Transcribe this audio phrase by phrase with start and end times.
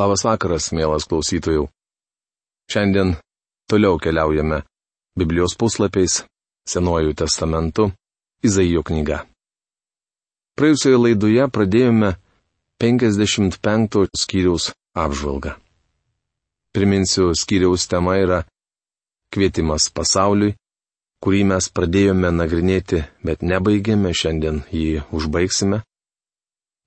[0.00, 1.66] Labas vakaras, mielas klausytojų.
[2.72, 3.18] Šiandien
[3.68, 4.62] toliau keliaujame
[5.18, 6.22] Biblijos puslapiais,
[6.64, 7.90] Senuoju testamentu,
[8.40, 9.18] Izaijo knyga.
[10.56, 12.14] Praėjusioje laidoje pradėjome
[12.80, 15.56] 55 skyriaus apžvalgą.
[16.72, 18.42] Priminsiu, skyriaus tema yra
[19.34, 20.56] Kvietimas pasauliui,
[21.20, 25.84] kurį mes pradėjome nagrinėti, bet nebaigėme, šiandien jį užbaigsime.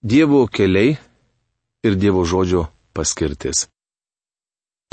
[0.02, 0.96] Dievo keliai
[1.84, 3.68] ir Dievo žodžio paskirtis.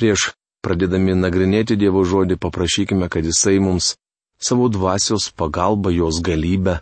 [0.00, 0.30] Prieš
[0.64, 3.94] pradėdami nagrinėti Dievo žodį paprašykime, kad Jisai mums
[4.40, 6.80] savo dvasios pagalba jos galybę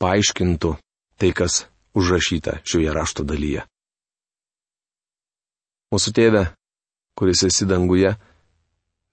[0.00, 0.76] paaiškintų
[1.20, 1.64] tai, kas
[1.96, 3.64] užrašyta šioje rašto dalyje.
[5.90, 6.44] Mūsų tėve,
[7.18, 8.14] kuris esi danguje,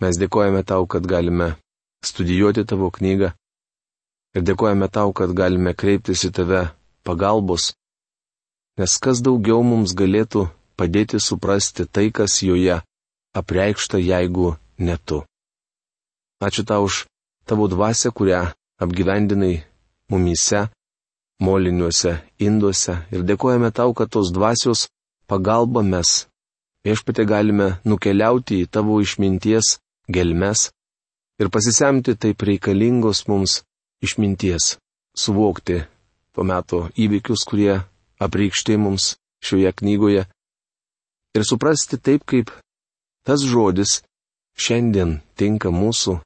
[0.04, 1.56] mes dėkojame tau, kad galime
[2.06, 3.32] studijuoti tavo knygą
[4.38, 6.62] ir dėkojame tau, kad galime kreiptis į tave
[7.08, 7.72] pagalbos,
[8.78, 10.46] nes kas daugiau mums galėtų
[10.78, 12.82] padėti suprasti tai, kas joje
[13.38, 15.24] apreikšta, jeigu ne tu.
[16.42, 17.06] Ačiū tau už
[17.50, 19.64] tavo dvasę, kurią apgyvendinai
[20.10, 20.68] mumyse,
[21.42, 24.88] moliniuose, induose ir dėkojame tau, kad tos dvasios
[25.30, 26.28] pagalba mes
[26.86, 30.70] viešpatė galime nukeliauti į tavo išminties gelmes
[31.42, 33.62] ir pasisemti taip reikalingos mums
[34.06, 34.78] išminties,
[35.18, 35.82] suvokti
[36.34, 37.82] tuo metu įvykius, kurie
[38.22, 40.26] apreikšti mums šioje knygoje
[41.38, 42.52] ir suprasti taip, kaip
[43.28, 44.02] tas žodis
[44.58, 46.18] šiandien tinka mūsų,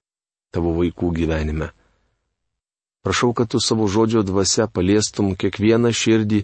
[0.56, 1.72] tavo vaikų gyvenime.
[3.02, 6.44] Prašau, kad tu savo žodžio dvasia paliestum kiekvieną širdį,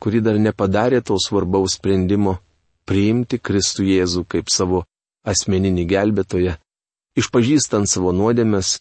[0.00, 2.38] kuri dar nepadarė to svarbaus sprendimo
[2.88, 4.86] priimti Kristų Jėzų kaip savo
[5.28, 6.56] asmeninį gelbėtoją,
[7.20, 8.78] išpažįstant savo nuodėmes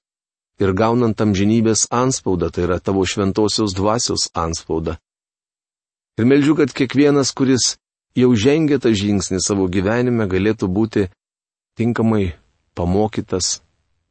[0.63, 4.95] ir gaunant amžinybės anspaudą, tai yra tavo šventosios dvasios anspaudą.
[6.19, 7.75] Ir melžiu, kad kiekvienas, kuris
[8.17, 11.07] jau žengė tą žingsnį savo gyvenime, galėtų būti
[11.77, 12.33] tinkamai
[12.77, 13.59] pamokytas,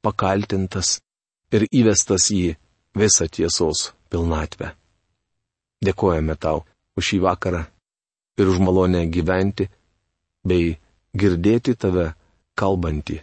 [0.04, 0.98] pakaltintas
[1.54, 2.56] ir įvestas į
[2.98, 4.74] visą tiesos pilnatvę.
[5.84, 6.64] Dėkojame tau
[6.98, 7.64] už šį vakarą
[8.38, 9.68] ir už malonę gyventi
[10.46, 10.76] bei
[11.18, 12.12] girdėti tave
[12.58, 13.20] kalbantį,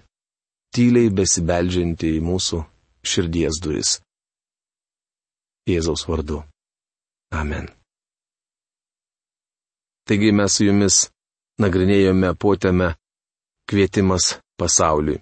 [0.76, 2.62] tyliai besibeldžiantį į mūsų
[3.06, 4.00] širdies duris.
[5.68, 6.44] Jėzaus vardu.
[7.34, 7.72] Amen.
[10.06, 10.98] Taigi mes su jumis
[11.62, 12.92] nagrinėjome potėme
[13.70, 15.22] kvietimas pasauliui.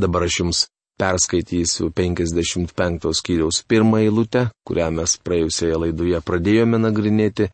[0.00, 0.62] Dabar aš jums
[1.00, 7.50] perskaitysiu 55 skyriaus pirmą eilutę, kurią mes praėjusioje laidoje pradėjome nagrinėti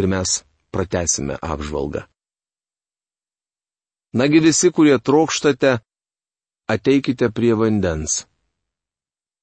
[0.00, 0.40] ir mes
[0.74, 2.02] pratesime apžvalgą.
[4.16, 5.76] Nagi visi, kurie trokštate,
[6.74, 8.24] ateikite prie vandens.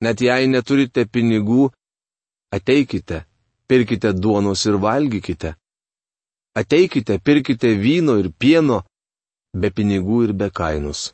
[0.04, 1.70] Net jei neturite pinigų,
[2.52, 3.24] ateikite,
[3.68, 5.54] pirkite duonos ir valgykite.
[6.54, 8.84] Ateikite, pirkite vyno ir pieno,
[9.58, 11.10] be pinigų ir be kainos.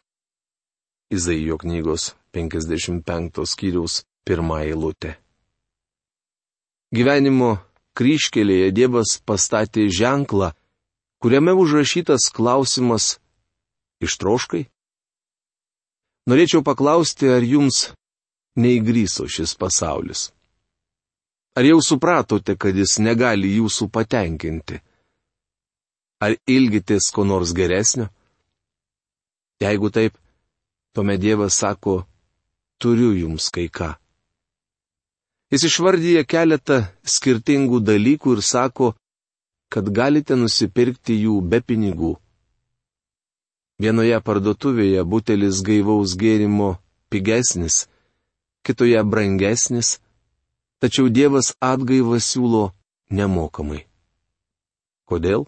[1.15, 5.13] Izaijo knygos 55 skyriaus pirmą eilutę.
[6.91, 7.55] Gyvenimo
[7.95, 10.51] kryškelėje Dievas pastatė ženklą,
[11.23, 13.15] kuriame užrašytas klausimas
[14.03, 14.65] ištroškai?
[16.27, 17.93] Norėčiau paklausti, ar jums
[18.59, 20.27] neįgryso šis pasaulis?
[21.55, 24.83] Ar jau supratote, kad jis negali jūsų patenkinti?
[26.19, 28.09] Ar ilgitės ko nors geresnio?
[29.63, 30.15] Jeigu taip,
[30.93, 32.01] tuomet Dievas sako,
[32.79, 33.93] turiu jums kai ką.
[35.49, 36.81] Jis išvardyja keletą
[37.15, 38.89] skirtingų dalykų ir sako,
[39.73, 42.17] kad galite nusipirkti jų be pinigų.
[43.79, 46.73] Vienoje parduotuvėje butelis gaivaus gėrimo
[47.09, 47.87] pigesnis,
[48.67, 49.99] kitoje brangesnis,
[50.83, 52.65] tačiau Dievas atgaivą siūlo
[53.09, 53.85] nemokamai.
[55.07, 55.47] Kodėl?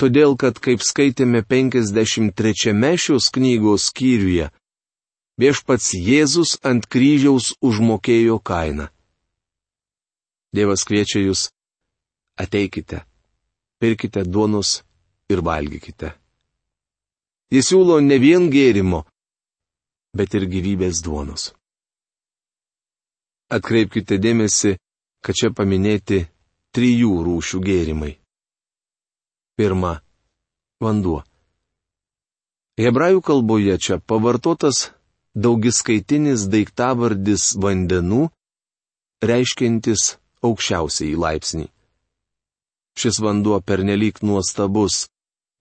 [0.00, 4.48] Todėl kad, kaip skaitėme 53 šios knygos skyriuje,
[5.40, 8.88] viešpats Jėzus ant kryžiaus užmokėjo kainą.
[10.56, 11.50] Dievas kviečia jūs-
[12.42, 13.04] ateikite,
[13.78, 14.82] pirkite duonus
[15.28, 16.14] ir valgykite.
[17.50, 19.04] Jis siūlo ne vien gėrimo,
[20.14, 21.52] bet ir gyvybės duonus.
[23.50, 24.76] Atkreipkite dėmesį,
[25.22, 26.28] kad čia paminėti
[26.74, 28.19] trijų rūšių gėrimai.
[29.60, 29.98] Pirma-
[30.84, 31.18] vanduo.
[32.80, 34.78] Hebrajų kalboje čia pavartotas
[35.36, 38.22] daugiskaitinis daiktavardis vandenų,
[39.20, 40.04] reiškintis
[40.40, 41.66] aukščiausiai laipsnį.
[42.96, 45.10] Šis vanduo pernelyg nuostabus,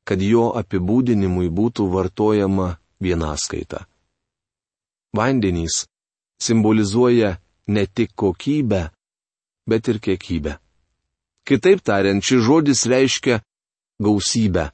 [0.07, 2.69] kad jo apibūdinimui būtų vartojama
[3.03, 3.83] vienaskaita.
[5.11, 5.83] Vandenys
[6.39, 7.35] simbolizuoja
[7.67, 8.81] ne tik kokybę,
[9.67, 10.55] bet ir kiekybę.
[11.43, 13.41] Kitaip tariant, šis žodis reiškia
[13.99, 14.69] gausybę.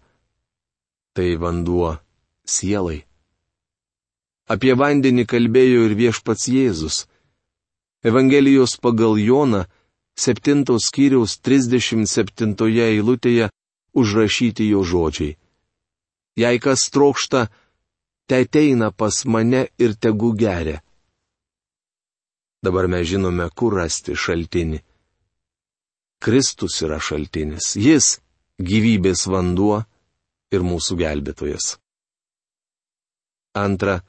[1.15, 1.97] Tai vanduo
[2.45, 3.03] sielai.
[4.45, 7.05] Apie vandenį kalbėjo ir viešpats Jėzus.
[8.05, 9.63] Evangelijos pagal Joną
[10.15, 12.53] 7 skyriaus 37
[12.91, 13.49] eilutėje
[13.95, 15.37] užrašyti jo žodžiai.
[16.35, 17.47] Jei kas trokšta,
[18.27, 20.81] te ateina pas mane ir tegu geria.
[22.63, 24.81] Dabar mes žinome, kur rasti šaltinį.
[26.23, 28.19] Kristus yra šaltinis, jis
[28.61, 29.83] gyvybės vanduo
[30.53, 31.75] ir mūsų gelbėtojas.
[33.55, 34.01] Antra.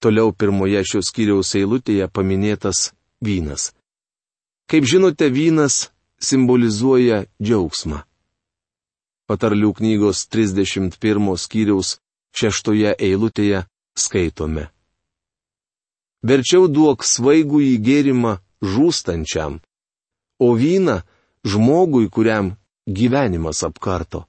[0.00, 2.90] Toliau pirmoje šios skyriaus eilutėje paminėtas
[3.24, 3.72] vynas.
[4.68, 5.88] Kaip žinote, vynas
[6.20, 8.02] simbolizuoja džiaugsmą.
[9.26, 11.96] Patarlių knygos 31 skyriaus
[12.36, 13.64] šeštoje eilutėje
[13.96, 14.68] skaitome
[16.26, 19.60] verčiau duok svaigų į gėrimą žūstančiam,
[20.42, 21.02] o vyną
[21.46, 22.54] žmogui, kuriam
[22.86, 24.24] gyvenimas apkarto.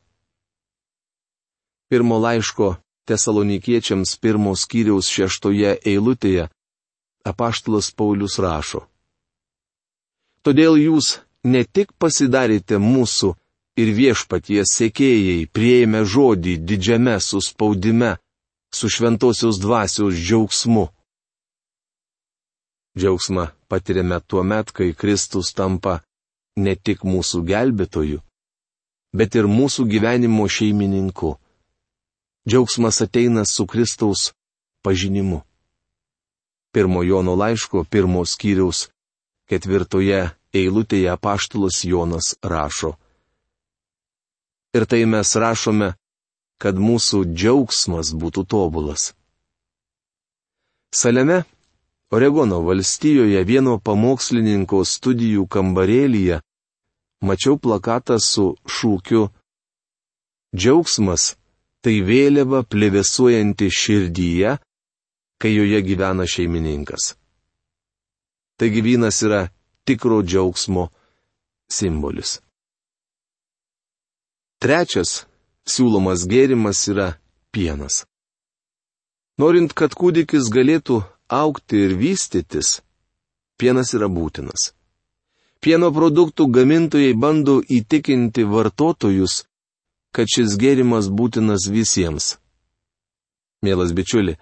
[1.90, 2.76] Pirmo laiško
[3.08, 6.50] tesalonikiečiams pirmos skyriaus šeštoje eilutėje
[7.32, 8.84] apaštalas Paulius rašo.
[10.44, 13.34] Todėl jūs ne tik pasidarėte mūsų
[13.80, 18.18] ir viešpaties sėkėjai, prieėmė žodį didžiame suspaudime,
[18.74, 20.88] su šventosios dvasios džiaugsmu
[22.98, 26.00] Džiaugsmą patiriame tuo met, kai Kristus tampa
[26.66, 28.20] ne tik mūsų gelbėtoju,
[29.18, 31.36] bet ir mūsų gyvenimo šeimininku.
[32.48, 34.32] Džiaugsmas ateina su Kristaus
[34.86, 35.42] pažinimu.
[36.72, 38.88] Pirmo Jono laiško pirmos skyriaus
[39.50, 40.22] ketvirtoje
[40.54, 42.94] eilutėje apaštulas Jonas rašo.
[44.76, 45.94] Ir tai mes rašome,
[46.62, 49.14] kad mūsų džiaugsmas būtų tobulas.
[50.94, 51.44] Saleme
[52.12, 56.40] Oregono valstijoje vieno pamokslininko studijų kambarėlyje
[57.22, 59.28] mačiau plakatą su šūkiu
[60.56, 61.36] Džiaugsmas-
[61.84, 64.58] tai vėliava plevesuojanti širdyje,
[65.40, 67.16] kai joje gyvena šeimininkas.
[68.58, 69.42] Taigi vynas yra
[69.86, 70.88] tikro džiaugsmo
[71.70, 72.40] simbolis.
[74.58, 75.28] Trečias
[75.68, 77.20] siūlomas gėrimas yra
[77.54, 78.06] pienas.
[79.38, 82.82] Norint, kad kūdikis galėtų aukti ir vystytis,
[83.60, 84.72] pienas yra būtinas.
[85.60, 89.46] Pieno produktų gamintojai bando įtikinti vartotojus,
[90.14, 92.38] kad šis gėrimas būtinas visiems.
[93.66, 94.38] Mielas bičiuli,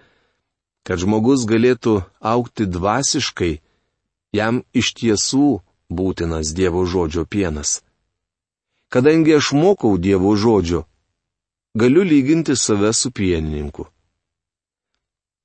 [0.84, 3.54] kad žmogus galėtų aukti dvasiškai,
[4.36, 5.48] jam iš tiesų
[5.90, 7.82] būtinas Dievo žodžio pienas.
[8.92, 10.84] Kadangi aš mokau Dievo žodžio,
[11.76, 13.88] galiu lyginti save su pienininku.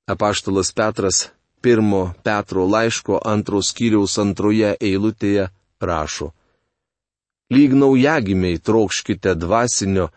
[0.07, 1.29] Apaštalas Petras
[1.61, 5.47] pirmo Petro laiško antros skyriaus antroje eilutėje
[5.83, 6.31] rašo.
[7.51, 10.09] Lyg naujagimiai trokškite dvasinio,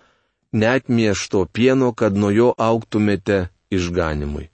[0.52, 4.50] net miešto pieno, kad nuo jo auktumėte išganimui.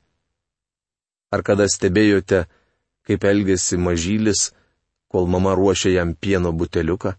[1.31, 2.47] Ar kada stebėjote,
[3.07, 4.51] kaip elgesi mažylis,
[5.13, 7.15] kol mama ruošia jam pieno buteliuką?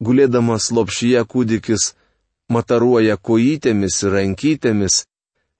[0.00, 1.92] Gulėdamas lopšyje kūdikis
[2.48, 5.04] mataruoja kojytėmis ir rankytėmis,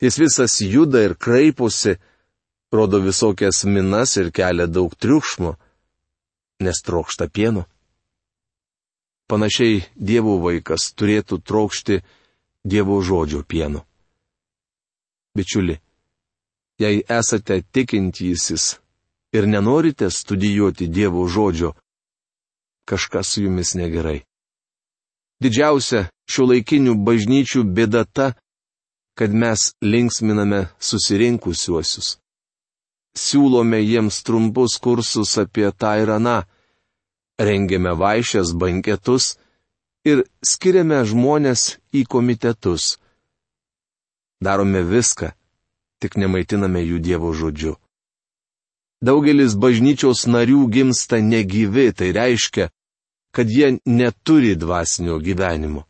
[0.00, 1.98] Jis visas juda ir kraiposi,
[2.72, 5.56] rodo visokias minas ir kelia daug triukšmo,
[6.60, 7.64] nes trokšta pieno.
[9.30, 12.00] Panašiai Dievo vaikas turėtų trokšti
[12.64, 13.84] Dievo žodžio pieno.
[15.36, 15.78] Bičiuli,
[16.82, 18.80] jei esate tikintysis
[19.32, 21.72] ir nenorite studijuoti Dievo žodžio,
[22.84, 24.20] kažkas su jumis negerai.
[25.40, 28.32] Didžiausia šio laikinių bažnyčių bėda ta,
[29.16, 32.18] kad mes linksminame susirinkusiuosius.
[33.16, 36.42] Siūlome jiems trumpus kursus apie tą ir aną,
[37.40, 39.34] rengiame vaišės banketus
[40.04, 42.96] ir skiriame žmonės į komitetus.
[44.40, 45.32] Darome viską,
[46.00, 47.76] tik nemaitiname jų Dievo žodžiu.
[49.00, 52.68] Daugelis bažnyčios narių gimsta negyvi, tai reiškia,
[53.32, 55.86] kad jie neturi dvasinio gyvenimo.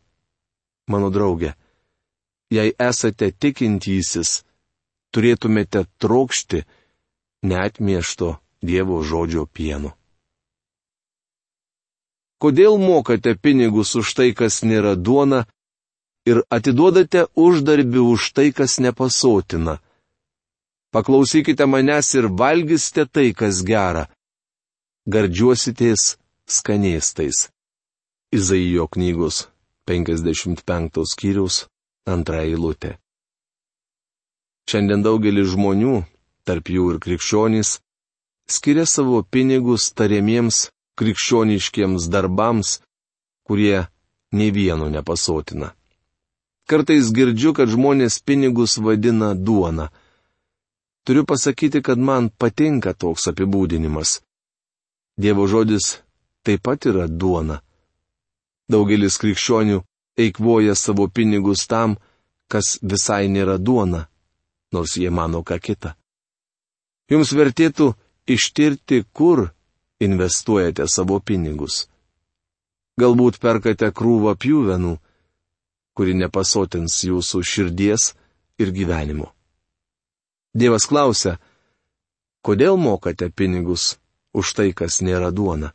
[0.87, 1.55] Mano draugė,
[2.51, 4.43] jei esate tikintysis,
[5.11, 6.63] turėtumėte trokšti
[7.43, 9.95] net miešto Dievo žodžio pieno.
[12.41, 15.45] Kodėl mokate pinigus už tai, kas nėra duona,
[16.25, 19.77] ir atiduodate uždarbį už tai, kas nepasotina?
[20.91, 24.07] Paklausykite manęs ir valgysite tai, kas gera.
[25.05, 26.15] Gardžiuositės
[26.57, 27.47] skanėstais.
[28.33, 29.45] Izaijo knygos
[29.87, 31.65] 55 skyrius
[32.09, 32.95] Antra eilutė.
[34.65, 36.01] Šiandien daugelis žmonių,
[36.47, 37.75] tarp jų ir krikščionys,
[38.49, 42.79] skiria savo pinigus tariamiems krikščioniškiems darbams,
[43.47, 43.87] kurie
[44.37, 45.73] nei vieno nepasotina.
[46.69, 49.89] Kartais girdžiu, kad žmonės pinigus vadina duona.
[51.03, 54.21] Turiu pasakyti, kad man patinka toks apibūdinimas.
[55.17, 55.97] Dievo žodis
[56.45, 57.59] taip pat yra duona.
[58.71, 59.81] Daugelis krikščionių
[60.21, 61.97] eikvoja savo pinigus tam,
[62.47, 64.05] kas visai nėra duona,
[64.71, 65.95] nors jie mano ką kitą.
[67.11, 67.91] Jums vertėtų
[68.31, 69.49] ištirti, kur
[70.01, 71.85] investuojate savo pinigus.
[72.99, 74.95] Galbūt perkate krūvą pjūvenų,
[75.95, 78.11] kuri nepasotins jūsų širdies
[78.61, 79.31] ir gyvenimo.
[80.53, 81.37] Dievas klausia,
[82.43, 83.97] kodėl mokate pinigus
[84.33, 85.71] už tai, kas nėra duona?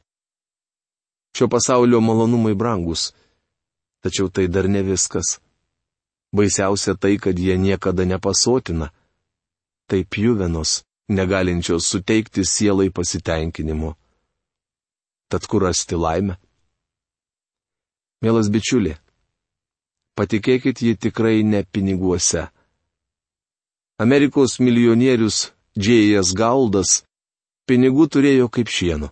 [1.37, 3.13] Šio pasaulio malonumai brangus,
[4.03, 5.39] tačiau tai dar ne viskas.
[6.37, 8.91] Baisiausia tai, kad jie niekada nepasotina.
[9.87, 13.95] Tai pjuvenos, negalinčios suteikti sielai pasitenkinimo.
[15.29, 16.37] Tad kur rasti laimę?
[18.23, 18.95] Mielas bičiuli,
[20.17, 22.47] patikėkit ji tikrai ne piniguose.
[24.01, 27.03] Amerikos milijonierius Džėjas Galdas
[27.69, 29.11] pinigų turėjo kaip šieno.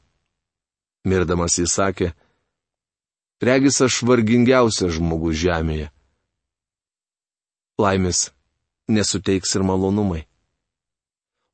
[1.05, 2.13] Mirdamas jis sakė,
[3.45, 5.91] regis aš vargingiausias žmogus žemėje.
[7.77, 8.31] Laimės
[8.89, 10.23] nesuteiks ir malonumai.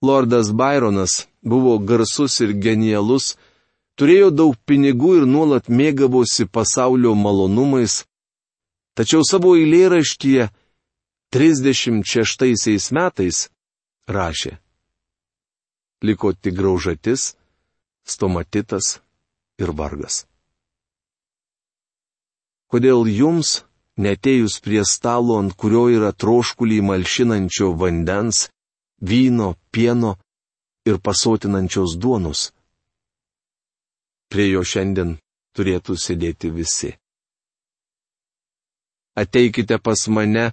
[0.02, 3.34] Lordas Byronas buvo garsus ir genialus,
[4.00, 7.99] turėjo daug pinigų ir nuolat mėgavosi pasaulio malonumais,
[8.97, 10.49] tačiau savo eilėraštyje
[11.37, 13.42] 36 metais
[14.09, 14.57] rašė.
[16.00, 17.35] Liko tik graužatis,
[18.09, 18.97] stomatitas
[19.61, 20.25] ir vargas.
[22.73, 23.66] Kodėl jums,
[24.00, 28.47] netėjus prie stalo, ant kurio yra troškulį malšinančio vandens,
[29.04, 30.14] vyno, pieno
[30.88, 32.49] ir pasotinančios duonos,
[34.30, 35.16] Prie jo šiandien
[35.58, 36.90] turėtų sėdėti visi.
[39.18, 40.44] Ateikite pas mane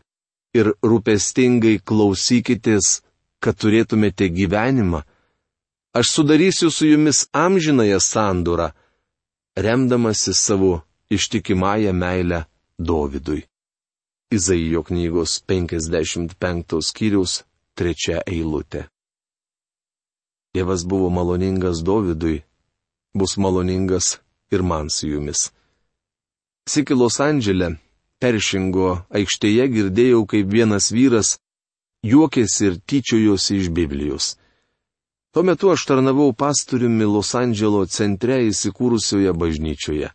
[0.57, 3.01] ir rūpestingai klausykitės,
[3.43, 5.03] kad turėtumėte gyvenimą.
[5.97, 8.71] Aš sudarysiu su jumis amžinąją sandūrą,
[9.65, 10.73] remdamasi savo
[11.09, 12.39] ištikimąją meilę
[12.79, 13.43] Dovydui.
[14.33, 17.43] Izaijo knygos 55 skyriaus
[17.77, 18.87] trečia eilutė.
[20.53, 22.41] Dievas buvo maloningas Dovydui
[23.19, 24.17] bus maloningas
[24.51, 25.51] ir man su jumis.
[26.67, 27.77] Siki Los Andželė,
[28.19, 31.37] Peršingo aikštėje girdėjau, kaip vienas vyras
[32.03, 34.35] juokėsi ir tyčiojosi iš Biblijos.
[35.31, 40.09] Tuo metu aš tarnavau pastoriumi Los Andželo centre įsikūrusioje bažnyčioje.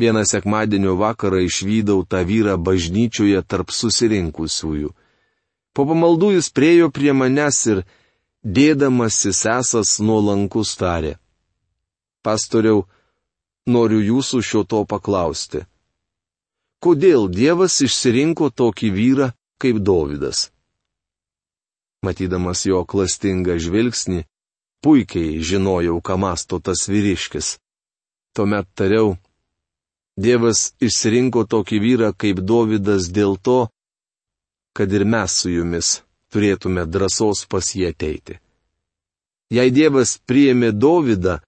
[0.00, 4.92] Vieną sekmadienio vakarą išvydau tą vyrą bažnyčioje tarp susirinkusiųjų.
[5.74, 7.82] Po pamaldų jis priejo prie manęs ir,
[8.44, 11.18] dėdamasis esas nuolankus tarė
[12.26, 12.86] pastoriau,
[13.66, 15.64] noriu jūsų šio to paklausti.
[16.80, 19.28] Kodėl Dievas išsirinko tokį vyrą
[19.60, 20.48] kaip Dovydas?
[22.00, 24.24] Matydamas jo klastingą žvilgsnį,
[24.80, 27.58] puikiai žinojau, ką masto tas vyriškis.
[28.32, 29.18] Tuomet tariau,
[30.16, 33.68] Dievas išsirinko tokį vyrą kaip Dovydas dėl to,
[34.76, 36.00] kad ir mes su jumis
[36.32, 38.38] turėtume drąsos pas jį ateiti.
[39.50, 41.40] Jei Dievas priėmė Dovydą,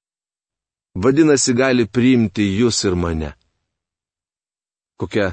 [0.95, 3.33] vadinasi gali priimti jūs ir mane.
[5.01, 5.33] Kokia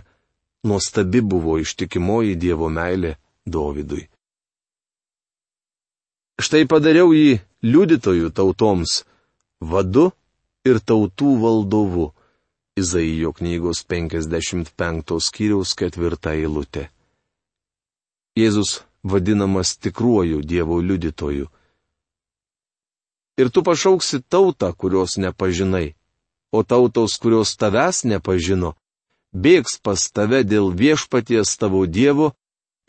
[0.63, 4.07] nuostabi buvo ištikimoji Dievo meilė Dovydui.
[6.39, 9.03] Štai padariau jį liudytojų tautoms,
[9.59, 10.09] vadu
[10.63, 12.13] ir tautų valdovu.
[12.79, 16.85] Izaijo knygos 55 skyriaus ketvirtą eilutę.
[18.39, 21.49] Jėzus vadinamas tikruoju Dievo liudytoju
[23.39, 25.95] ir tu pašauksi tautą, kurios nepažinai,
[26.51, 28.73] o tautos, kurios tavęs nepažino,
[29.33, 32.33] bėgs pas tave dėl viešpaties tavo Dievo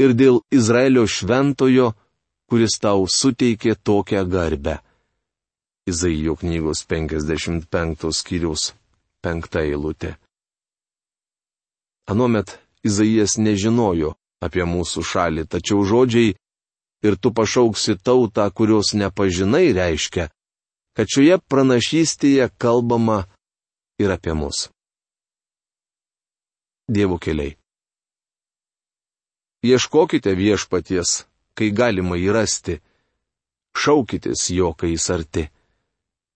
[0.02, 1.92] ir dėl Izraelio šventojo,
[2.50, 4.80] kuris tau suteikė tokią garbę.
[5.86, 8.72] Izaijo knygos 55 skyrius
[9.22, 10.16] 5 eilutė.
[12.10, 16.34] Anuomet Izaijas nežinojo apie mūsų šalį, tačiau žodžiai
[17.06, 20.30] ir tu pašauksi tautą, kurios nepažinai reiškia,
[20.96, 23.24] kad šioje pranašystėje kalbama
[24.00, 24.68] ir apie mus.
[26.90, 27.54] Dievo keliai.
[29.62, 32.78] Ieškokite viešpaties, kai galima jį rasti.
[33.76, 35.44] Šaukitės jo, kai jis arti.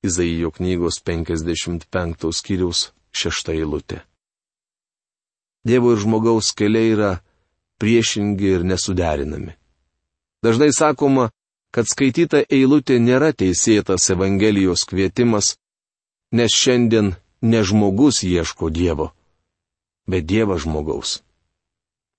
[0.04, 4.02] Izaijo knygos 55 skyriaus 6 eilutė.
[5.64, 7.12] Dievo ir žmogaus keliai yra
[7.80, 9.56] priešingi ir nesuderinami.
[10.44, 11.30] Dažnai sakoma,
[11.74, 15.56] kad skaityta eilutė nėra teisėtas Evangelijos kvietimas,
[16.30, 19.10] nes šiandien ne žmogus ieško Dievo,
[20.06, 21.18] bet Dievą žmogaus.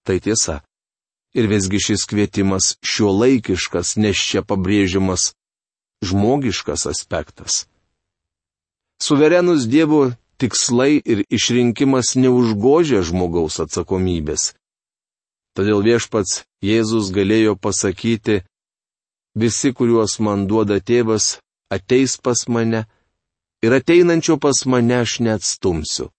[0.03, 0.59] Tai tiesa.
[1.35, 5.33] Ir visgi šis kvietimas šio laikiškas, nes čia pabrėžiamas
[6.03, 7.65] žmogiškas aspektas.
[9.03, 14.53] Suverenus Dievo tikslai ir išrinkimas neužgožia žmogaus atsakomybės.
[15.55, 18.43] Todėl viešpats Jėzus galėjo pasakyti,
[19.35, 21.37] visi, kuriuos man duoda tėvas,
[21.69, 22.85] ateis pas mane
[23.65, 26.09] ir ateinančio pas mane aš neatstumsiu.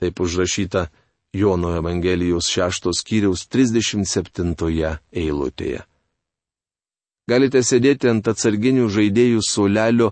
[0.00, 0.88] Taip užrašyta
[1.34, 5.82] Jono Evangelijos 6 skyriaus 37 eilutėje.
[7.26, 10.10] Galite sėdėti ant atsarginių žaidėjų sulelio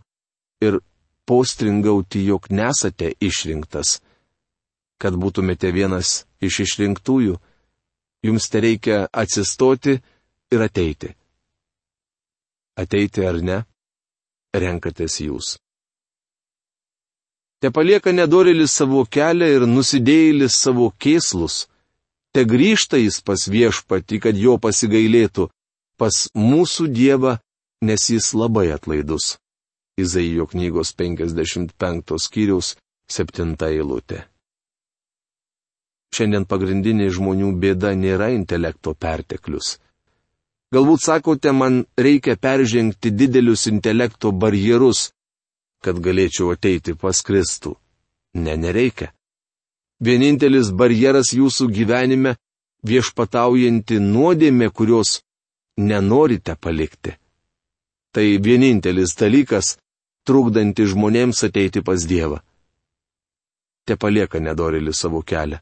[0.65, 0.81] ir
[1.29, 4.01] postringauti, jog nesate išrinktas.
[4.99, 7.37] Kad būtumėte vienas iš išrinktųjų,
[8.27, 9.99] jums te reikia atsistoti
[10.53, 11.13] ir ateiti.
[12.79, 13.59] Ateiti ar ne,
[14.57, 15.57] renkatės jūs.
[17.63, 21.67] Te palieka nedorėlis savo kelią ir nusidėjėlis savo kėslus.
[22.33, 25.51] Te grįžta jis pas viešpati, kad jo pasigailėtų,
[26.01, 27.37] pas mūsų Dievą,
[27.85, 29.37] nes jis labai atlaidus.
[30.01, 32.75] Izaijo knygos 55 skyriaus
[33.13, 34.25] 7 eilutė.
[36.13, 39.77] Šiandien pagrindinė žmonių bėda nėra intelekto perteklius.
[40.73, 45.11] Galbūt sakote, man reikia peržengti didelius intelekto barjerus,
[45.85, 47.75] kad galėčiau ateiti pas Kristų.
[48.41, 49.11] Ne, nereikia.
[50.01, 52.37] Vienintelis barjeras jūsų gyvenime-
[52.89, 55.21] viešpataujanti nuodėmė, kurios
[55.77, 57.13] nenorite palikti.
[58.13, 59.77] Tai vienintelis dalykas,
[60.27, 62.41] trukdanti žmonėms ateiti pas Dievą.
[63.85, 65.61] Te palieka nedorėlį savo kelią.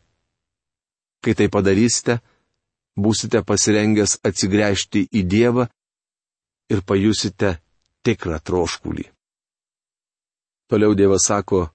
[1.23, 2.21] Kai tai padarysite,
[2.97, 5.67] būsite pasirengęs atsigręžti į Dievą
[6.71, 7.59] ir pajusite
[8.07, 9.07] tikrą troškulį.
[10.71, 11.69] Toliau Dievas sako,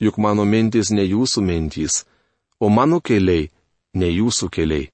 [0.00, 2.04] juk mano mintys ne jūsų mintys,
[2.60, 3.48] o mano keliai
[3.96, 4.90] ne jūsų keliai.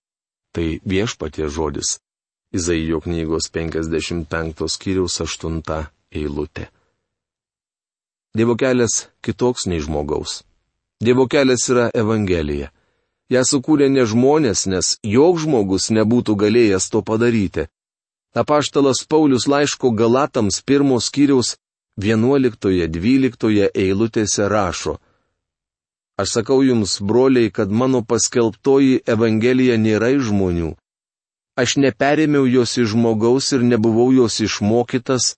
[0.52, 1.96] Tai viešpatie žodis.
[2.52, 5.62] Izaijo knygos 55 skyriaus 8
[6.12, 6.68] eilutė.
[8.36, 10.42] Dievo kelias kitoks nei žmogaus.
[11.00, 12.68] Dievo kelias yra Evangelija.
[13.32, 17.68] Ja sukūrė ne žmonės, nes joks žmogus nebūtų galėjęs to padaryti.
[18.36, 21.54] Apaštalas Paulius laiško Galatams pirmos skyriaus
[22.00, 24.98] 11-12 eilutėse rašo.
[26.20, 30.74] Aš sakau jums, broliai, kad mano paskelbtoji Evangelija nėra iš žmonių.
[31.56, 35.34] Aš neperėmiau jos iš žmogaus ir nebuvau jos išmokytas,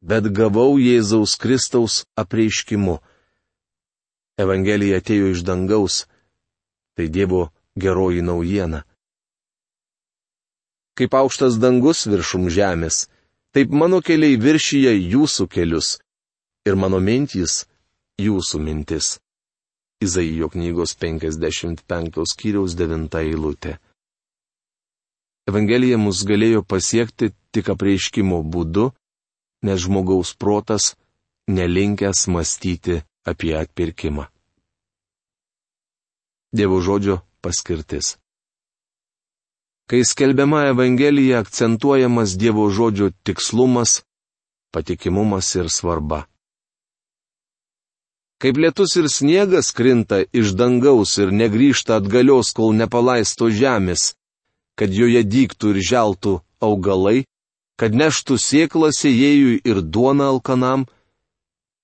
[0.00, 2.98] bet gavau Jėzaus Kristaus apreiškimu.
[4.40, 6.04] Evangelija atėjo iš dangaus.
[6.96, 8.84] Tai Dievo geroji naujiena.
[10.96, 13.04] Kaip aukštas dangus viršum žemės,
[13.56, 15.94] Taip mano keliai viršyje jūsų kelius
[16.68, 17.62] ir mano mintys
[18.20, 19.06] jūsų mintis.
[20.04, 23.78] Izaijo knygos 55 skyriaus 9 eilutė.
[25.48, 28.90] Evangelija mus galėjo pasiekti tik apreiškimo būdu,
[29.64, 30.92] nes žmogaus protas
[31.48, 34.28] nelinkęs mąstyti apie atpirkimą.
[36.56, 38.16] Dievo žodžio paskirtis.
[39.86, 44.02] Kai skelbiama Evangelija akcentuojamas Dievo žodžio tikslumas,
[44.74, 46.24] patikimumas ir svarba.
[48.42, 54.12] Kaip lietus ir sniegas krinta iš dangaus ir negrįžta atgalios, kol nepalaisto žemės,
[54.76, 57.24] kad joje dyktų ir želtų augalai,
[57.80, 60.84] kad neštų sėklą sėjėjui ir duoną alkanam,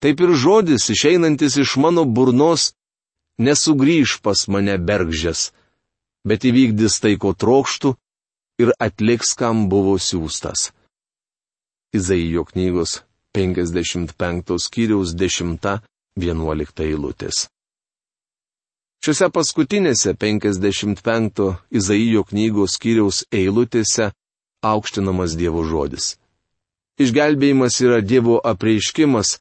[0.04, 2.72] taip ir žodis išeinantis iš mano burnos
[3.38, 5.50] nesugrįž pas mane bergžės
[6.24, 7.94] bet įvykdys tai, ko trokštų
[8.62, 10.70] ir atliks, kam buvo siūstas.
[11.92, 13.02] Izaijo knygos
[13.36, 17.46] 55 skyriaus 10-11 eilutės.
[19.02, 24.12] Šiuose paskutinėse 55 Izaijo knygos skyriaus eilutėse
[24.62, 26.16] aukštinamas Dievo žodis.
[27.02, 29.40] Išgelbėjimas yra Dievo apreiškimas,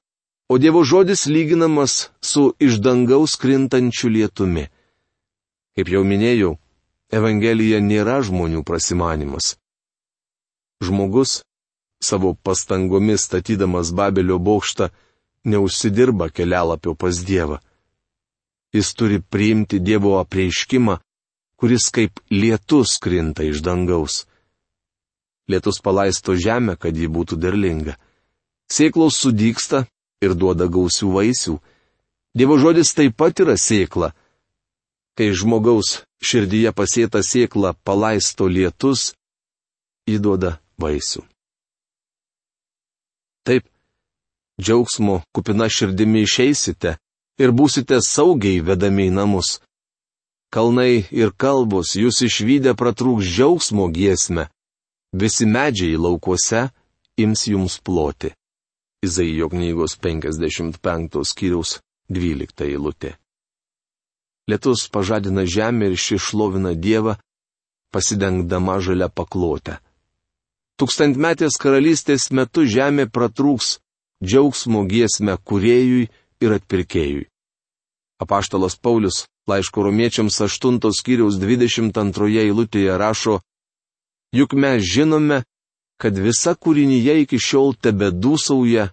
[0.51, 4.65] o Dievo žodis lyginamas su iš dangaus krintančiu lietumi.
[5.75, 6.57] Kaip jau minėjau,
[7.17, 9.53] Evangelija nėra žmonių prasimanimas.
[10.83, 11.37] Žmogus,
[12.03, 14.89] savo pastangomis statydamas Babelio bokštą,
[15.47, 17.61] neužsidirba kelialapio pas Dievą.
[18.75, 20.97] Jis turi priimti Dievo apreiškimą,
[21.55, 24.25] kuris kaip lietus krinta iš dangaus.
[25.47, 27.95] Lietus palaisto žemę, kad ji būtų derlinga.
[28.67, 29.85] Sėklos sudyksta
[30.21, 31.59] ir duoda gausių vaisių.
[32.37, 34.13] Dievo žodis taip pat yra sėkla,
[35.17, 39.11] Kai žmogaus širdyje pasėta sėkla palaisto lietus,
[40.07, 41.25] įduoda vaisių.
[43.43, 43.65] Taip,
[44.61, 46.95] džiaugsmo kupina širdimi išeisite
[47.41, 49.57] ir būsite saugiai vedami į namus,
[50.53, 54.47] kalnai ir kalbos, jūs išvykę pratrūks džiaugsmo giesmę,
[55.11, 56.69] visi medžiai laukuose
[57.19, 58.31] ims jums ploti.
[59.01, 63.15] Izaijo knygos 55 skyriaus 12 eilutė.
[64.45, 67.15] Lietus pažadina žemę ir ši šlovina Dievą,
[67.89, 69.79] pasidengdama žalia paklotę.
[70.77, 73.79] Tūkstantmetės karalystės metu žemė pratrūks
[74.21, 76.07] džiaugsmo giesmę kuriejui
[76.41, 77.25] ir atpirkėjui.
[78.21, 83.39] Apaštalas Paulius laiško romiečiams 8 skyriaus 22 eilutėje rašo,
[84.29, 85.41] juk mes žinome,
[86.01, 88.87] kad visa kūrinyje iki šiol tebe dūsauja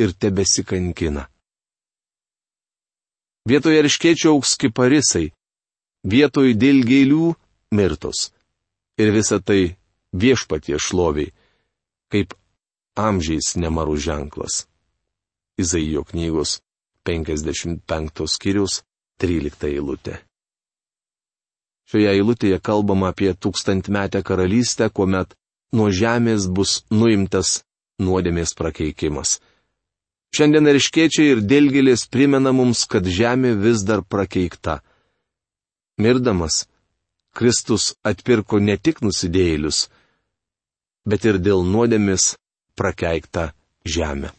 [0.00, 1.24] ir tebesikankina.
[3.48, 5.30] Vietoje erškėčio auks kiparisai,
[6.04, 7.30] vietoje dėl gėlių
[7.72, 8.28] mirtos.
[9.00, 9.78] Ir visa tai
[10.12, 11.32] viešpatie šloviai,
[12.12, 12.36] kaip
[13.00, 14.66] amžiais nemarų ženklas.
[15.56, 16.58] Izaijo knygos
[17.08, 18.82] 55 skyrius
[19.24, 20.20] 13 eilutė.
[21.88, 25.32] Šioje eilutėje kalbama apie tūkstantmetę karalystę, kuomet
[25.76, 27.60] nuo žemės bus nuimtas
[28.00, 29.38] nuodėmės prakeikimas.
[30.34, 34.80] Šiandien erškiečiai ir dėlgėlės primena mums, kad žemė vis dar prakeikta.
[35.98, 36.66] Mirdamas,
[37.34, 39.88] Kristus atpirko ne tik nusidėjėlius,
[41.06, 42.36] bet ir dėl nuodėmės
[42.78, 43.50] prakeiktą
[43.84, 44.30] žemę.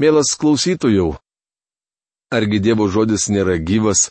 [0.00, 1.12] Mielas klausytojų,
[2.34, 4.08] argi Dievo žodis nėra gyvas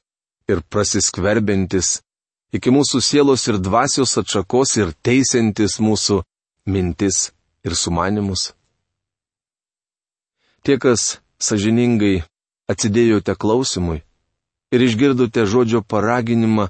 [0.48, 2.00] ir prasiskverbintis
[2.54, 6.22] iki mūsų sielos ir dvasios atšakos ir teisintis mūsų
[6.70, 7.32] mintis
[7.66, 8.54] ir sumanimus?
[10.64, 12.24] Tie, kas sažiningai
[12.72, 14.04] atsidėjote klausimui
[14.74, 16.70] ir išgirdote žodžio paraginimą,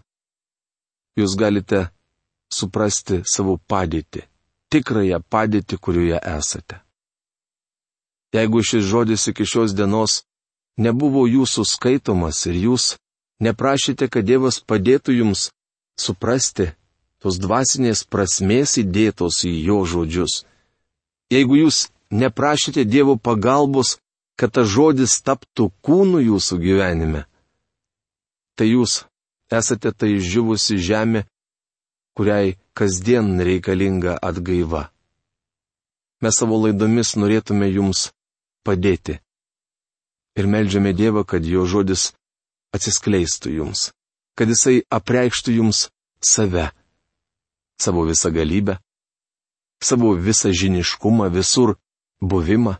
[1.19, 1.89] jūs galite
[2.53, 4.23] suprasti savo padėtį,
[4.73, 6.81] tikrąją padėtį, kurioje esate.
[8.33, 10.23] Jeigu šis žodis iki šios dienos
[10.81, 12.95] nebuvo jūsų skaitomas ir jūs
[13.45, 15.51] neprašėte, kad Dievas padėtų jums
[15.99, 16.71] suprasti
[17.23, 20.43] tos dvasinės prasmės įdėtos į jo žodžius.
[21.32, 23.97] Jeigu jūs neprašėte Dievo pagalbos,
[24.38, 27.23] kad tas žodis taptų kūnu jūsų gyvenime,
[28.58, 29.03] tai jūs
[29.53, 31.23] esate tai išživusi žemė,
[32.17, 34.89] kuriai kasdien reikalinga atgaiva.
[36.23, 38.10] Mes savo laidomis norėtume jums
[38.63, 39.19] padėti.
[40.39, 42.12] Ir melžiame Dievą, kad jo žodis
[42.73, 43.91] atsiskleistų jums,
[44.37, 45.79] kad jisai apreikštų jums
[46.23, 46.65] save,
[47.83, 48.77] savo visą galybę,
[49.83, 51.75] savo visą žiniškumą, visur
[52.21, 52.75] buvimą.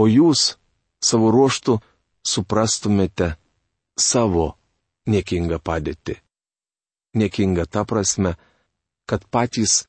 [0.00, 0.56] O jūs
[1.08, 1.78] savo ruoštų
[2.26, 3.34] suprastumėte
[4.00, 4.46] savo
[5.06, 6.18] niekingą padėtį.
[7.14, 8.34] Niekinga ta prasme,
[9.06, 9.84] kad patys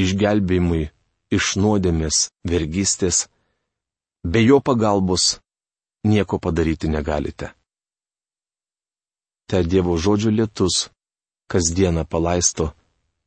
[0.00, 0.86] išgelbėjimui
[1.34, 3.26] iš nuodėmės, vergystės
[4.24, 5.40] Be jo pagalbos
[6.08, 7.50] nieko padaryti negalite.
[9.50, 10.88] Te Dievo žodžio lietus
[11.52, 12.70] kasdieną palaisto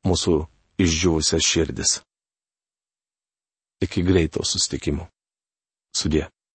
[0.07, 0.33] mūsų
[0.81, 1.91] išdžiūvusias širdis.
[3.85, 5.05] Iki greito sustikimo.
[5.93, 6.25] Sudė.